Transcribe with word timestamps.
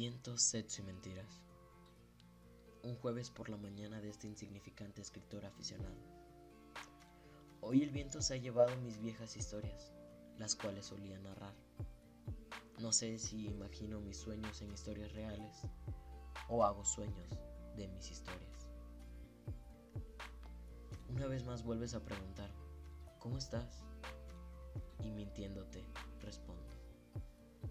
Viento, 0.00 0.38
sexo 0.38 0.80
y 0.80 0.84
mentiras. 0.84 1.42
Un 2.84 2.94
jueves 2.94 3.30
por 3.30 3.48
la 3.48 3.56
mañana 3.56 4.00
de 4.00 4.10
este 4.10 4.28
insignificante 4.28 5.02
escritor 5.02 5.44
aficionado. 5.44 5.96
Hoy 7.62 7.82
el 7.82 7.90
viento 7.90 8.22
se 8.22 8.34
ha 8.34 8.36
llevado 8.36 8.76
mis 8.76 9.00
viejas 9.00 9.36
historias, 9.36 9.90
las 10.38 10.54
cuales 10.54 10.86
solía 10.86 11.18
narrar. 11.18 11.56
No 12.78 12.92
sé 12.92 13.18
si 13.18 13.48
imagino 13.48 13.98
mis 13.98 14.18
sueños 14.18 14.62
en 14.62 14.70
historias 14.70 15.12
reales 15.14 15.62
o 16.48 16.62
hago 16.62 16.84
sueños 16.84 17.30
de 17.74 17.88
mis 17.88 18.08
historias. 18.12 18.68
Una 21.08 21.26
vez 21.26 21.44
más 21.44 21.64
vuelves 21.64 21.94
a 21.94 22.04
preguntar, 22.04 22.52
¿cómo 23.18 23.36
estás? 23.36 23.82
Y 25.02 25.10
mintiéndote, 25.10 25.84
respondo, 26.20 26.72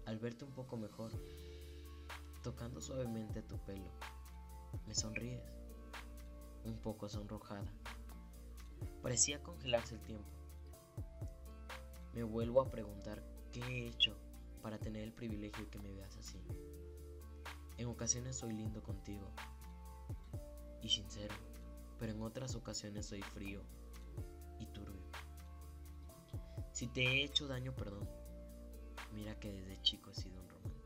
al 0.04 0.18
verte 0.18 0.44
un 0.44 0.52
poco 0.52 0.76
mejor, 0.76 1.12
tocando 2.48 2.80
suavemente 2.80 3.42
tu 3.42 3.58
pelo. 3.58 3.90
Me 4.86 4.94
sonríes, 4.94 5.42
un 6.64 6.78
poco 6.78 7.06
sonrojada. 7.06 7.70
Parecía 9.02 9.42
congelarse 9.42 9.96
el 9.96 10.00
tiempo. 10.00 10.30
Me 12.14 12.22
vuelvo 12.22 12.62
a 12.62 12.70
preguntar 12.70 13.22
qué 13.52 13.60
he 13.60 13.88
hecho 13.88 14.16
para 14.62 14.78
tener 14.78 15.02
el 15.02 15.12
privilegio 15.12 15.62
de 15.62 15.70
que 15.70 15.78
me 15.78 15.92
veas 15.92 16.16
así. 16.16 16.40
En 17.76 17.86
ocasiones 17.86 18.36
soy 18.36 18.54
lindo 18.54 18.82
contigo 18.82 19.30
y 20.80 20.88
sincero, 20.88 21.34
pero 21.98 22.12
en 22.12 22.22
otras 22.22 22.54
ocasiones 22.54 23.04
soy 23.04 23.20
frío 23.20 23.60
y 24.58 24.64
turbio. 24.68 25.04
Si 26.72 26.86
te 26.86 27.02
he 27.02 27.24
hecho 27.24 27.46
daño, 27.46 27.74
perdón. 27.74 28.08
Mira 29.12 29.38
que 29.38 29.52
desde 29.52 29.82
chico 29.82 30.10
he 30.10 30.14
sido 30.14 30.40
un 30.40 30.48
romántico 30.48 30.77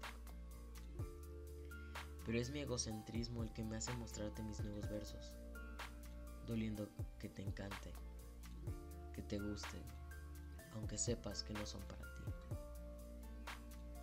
pero 2.33 2.41
es 2.41 2.51
mi 2.51 2.61
egocentrismo 2.61 3.43
el 3.43 3.53
que 3.53 3.63
me 3.63 3.77
hace 3.77 3.93
mostrarte 3.93 4.43
mis 4.43 4.59
nuevos 4.61 4.89
versos, 4.89 5.35
doliendo 6.47 6.89
que 7.19 7.29
te 7.29 7.43
encante, 7.43 7.93
que 9.13 9.21
te 9.21 9.39
guste, 9.39 9.77
aunque 10.73 10.97
sepas 10.97 11.43
que 11.43 11.53
no 11.53 11.67
son 11.67 11.83
para 11.83 12.01
ti. 12.15 12.25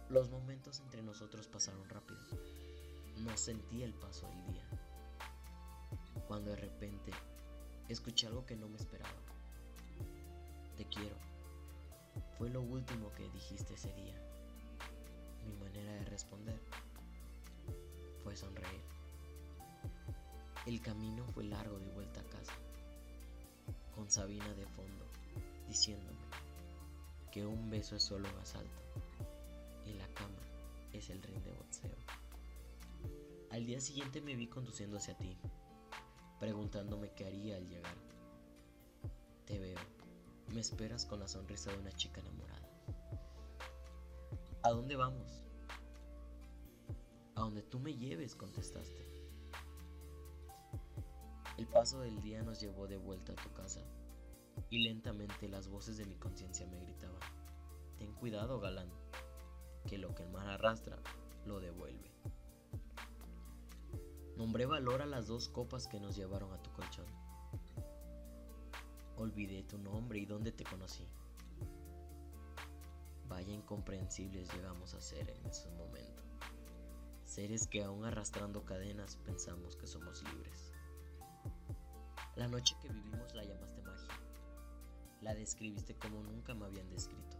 Los 0.09 0.29
momentos 0.29 0.79
entre 0.79 1.01
nosotros 1.01 1.47
pasaron 1.47 1.89
rápido, 1.89 2.19
no 3.17 3.35
sentí 3.35 3.81
el 3.81 3.95
paso 3.95 4.27
del 4.27 4.53
día, 4.53 4.67
cuando 6.27 6.51
de 6.51 6.57
repente 6.57 7.11
escuché 7.87 8.27
algo 8.27 8.45
que 8.45 8.55
no 8.55 8.69
me 8.69 8.77
esperaba. 8.77 9.23
Te 10.77 10.85
quiero, 10.85 11.15
fue 12.37 12.51
lo 12.51 12.61
último 12.61 13.11
que 13.15 13.27
dijiste 13.31 13.73
ese 13.73 13.91
día, 13.95 14.28
El 20.69 20.81
camino 20.81 21.25
fue 21.25 21.45
largo 21.45 21.79
de 21.79 21.87
vuelta 21.87 22.21
a 22.21 22.25
casa, 22.25 22.53
con 23.95 24.07
Sabina 24.07 24.53
de 24.53 24.67
fondo, 24.67 25.03
diciéndome 25.67 26.19
que 27.31 27.43
un 27.43 27.71
beso 27.71 27.95
es 27.95 28.03
solo 28.03 28.29
un 28.31 28.37
asalto 28.39 28.83
y 29.87 29.93
la 29.93 30.07
cama 30.13 30.37
es 30.93 31.09
el 31.09 31.23
ring 31.23 31.41
de 31.41 31.53
boxeo. 31.53 31.95
Al 33.49 33.65
día 33.65 33.81
siguiente 33.81 34.21
me 34.21 34.35
vi 34.35 34.45
conduciendo 34.45 34.97
hacia 34.97 35.17
ti, 35.17 35.35
preguntándome 36.39 37.13
qué 37.13 37.25
haría 37.25 37.55
al 37.55 37.67
llegar. 37.67 37.97
Te 39.47 39.57
veo, 39.57 39.79
me 40.53 40.59
esperas 40.59 41.07
con 41.07 41.19
la 41.19 41.27
sonrisa 41.27 41.71
de 41.71 41.79
una 41.79 41.93
chica 41.93 42.21
enamorada. 42.21 42.69
¿A 44.61 44.69
dónde 44.69 44.95
vamos? 44.95 45.41
A 47.33 47.41
donde 47.41 47.63
tú 47.63 47.79
me 47.79 47.97
lleves, 47.97 48.35
contestaste. 48.35 49.18
Paso 51.73 52.01
del 52.01 52.21
día 52.21 52.43
nos 52.43 52.59
llevó 52.59 52.87
de 52.87 52.97
vuelta 52.97 53.33
a 53.33 53.35
tu 53.35 53.51
casa, 53.53 53.81
y 54.69 54.79
lentamente 54.79 55.47
las 55.47 55.67
voces 55.67 55.97
de 55.97 56.05
mi 56.05 56.15
conciencia 56.15 56.65
me 56.67 56.79
gritaban, 56.79 57.19
Ten 57.97 58.13
cuidado, 58.13 58.59
galán, 58.59 58.89
que 59.87 59.97
lo 59.97 60.13
que 60.15 60.23
el 60.23 60.29
mar 60.29 60.47
arrastra, 60.47 60.97
lo 61.45 61.59
devuelve. 61.59 62.11
Nombré 64.35 64.65
valor 64.65 65.01
a 65.01 65.05
las 65.05 65.27
dos 65.27 65.49
copas 65.49 65.87
que 65.87 65.99
nos 65.99 66.15
llevaron 66.15 66.53
a 66.53 66.61
tu 66.63 66.71
colchón. 66.71 67.07
Olvidé 69.17 69.63
tu 69.63 69.77
nombre 69.77 70.19
y 70.19 70.25
dónde 70.25 70.51
te 70.51 70.63
conocí. 70.63 71.07
Vaya 73.27 73.53
incomprensibles 73.53 74.51
llegamos 74.53 74.93
a 74.93 75.01
ser 75.01 75.29
en 75.29 75.45
esos 75.45 75.71
momentos 75.73 76.19
seres 77.29 77.67
que 77.67 77.83
aún 77.83 78.05
arrastrando 78.05 78.65
cadenas 78.65 79.17
pensamos 79.17 79.75
que 79.75 79.85
somos 79.85 80.23
libres. 80.23 80.73
La 82.39 82.47
noche 82.47 82.73
que 82.81 82.87
vivimos 82.87 83.35
la 83.35 83.43
llamaste 83.43 83.81
magia, 83.81 84.17
la 85.19 85.35
describiste 85.35 85.93
como 85.95 86.23
nunca 86.23 86.53
me 86.53 86.67
habían 86.67 86.89
descrito. 86.89 87.35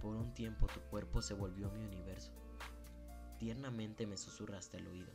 Por 0.00 0.16
un 0.16 0.34
tiempo 0.34 0.66
tu 0.66 0.80
cuerpo 0.90 1.22
se 1.22 1.32
volvió 1.32 1.70
mi 1.70 1.84
universo, 1.84 2.32
tiernamente 3.38 4.08
me 4.08 4.16
susurraste 4.16 4.78
al 4.78 4.88
oído. 4.88 5.12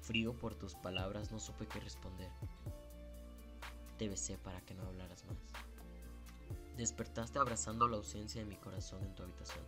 Frío 0.00 0.32
por 0.32 0.54
tus 0.54 0.74
palabras 0.76 1.30
no 1.30 1.40
supe 1.40 1.66
qué 1.66 1.78
responder. 1.78 2.30
Te 3.98 4.08
besé 4.08 4.38
para 4.38 4.62
que 4.62 4.72
no 4.72 4.86
hablaras 4.86 5.26
más. 5.26 5.36
Despertaste 6.78 7.38
abrazando 7.38 7.86
la 7.86 7.98
ausencia 7.98 8.40
de 8.40 8.48
mi 8.48 8.56
corazón 8.56 9.04
en 9.04 9.14
tu 9.14 9.22
habitación. 9.24 9.64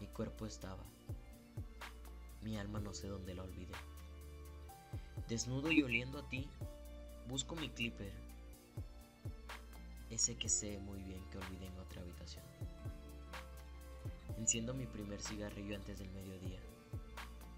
Mi 0.00 0.06
cuerpo 0.06 0.46
estaba. 0.46 0.82
Mi 2.40 2.56
alma 2.56 2.80
no 2.80 2.94
sé 2.94 3.08
dónde 3.08 3.34
la 3.34 3.42
olvidé. 3.42 3.74
Desnudo 5.28 5.72
y 5.72 5.82
oliendo 5.82 6.18
a 6.18 6.28
ti, 6.28 6.48
busco 7.28 7.56
mi 7.56 7.70
clipper. 7.70 8.12
Ese 10.10 10.36
que 10.36 10.48
sé 10.48 10.78
muy 10.78 11.02
bien 11.02 11.24
que 11.30 11.38
olvidé 11.38 11.66
en 11.66 11.78
otra 11.78 12.02
habitación. 12.02 12.44
Enciendo 14.36 14.74
mi 14.74 14.86
primer 14.86 15.20
cigarrillo 15.20 15.76
antes 15.76 15.98
del 15.98 16.10
mediodía 16.10 16.60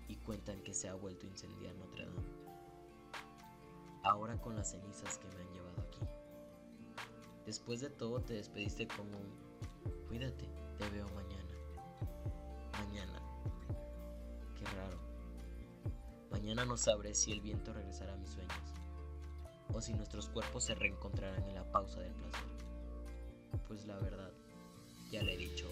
y 0.09 0.17
cuentan 0.17 0.63
que 0.63 0.75
se 0.75 0.89
ha 0.89 0.95
vuelto 0.95 1.27
a 1.27 1.31
incendiar 1.31 1.75
Notre 1.75 2.05
Dame. 2.05 2.23
Ahora 4.05 4.41
con 4.41 4.55
las 4.55 4.71
cenizas 4.71 5.19
que 5.19 5.29
me 5.29 5.43
han 5.43 5.53
llevado 5.53 5.83
aquí. 5.83 6.01
Después 7.45 7.81
de 7.81 7.91
todo 7.91 8.21
te 8.21 8.35
despediste 8.35 8.87
con 8.87 9.07
un 9.15 10.07
cuídate, 10.09 10.49
te 10.79 10.89
veo 10.91 11.09
mañana 11.11 11.47
mañana. 12.79 13.21
Qué 14.59 14.65
raro. 14.77 14.96
Mañana 16.47 16.65
no 16.65 16.77
sabré 16.77 17.13
si 17.13 17.33
el 17.33 17.41
viento 17.41 17.73
regresará 17.73 18.13
a 18.13 18.17
mis 18.19 18.31
sueños 18.31 18.73
o 19.75 19.81
si 19.81 19.93
nuestros 19.95 20.29
cuerpos 20.29 20.63
se 20.63 20.77
reencontrarán 20.77 21.45
en 21.45 21.57
la 21.57 21.69
pausa 21.73 21.99
del 21.99 22.13
placer. 22.13 22.47
Pues 23.67 23.85
la 23.85 23.99
verdad, 23.99 24.31
ya 25.11 25.25
le 25.25 25.35
he 25.35 25.39
dicho 25.39 25.67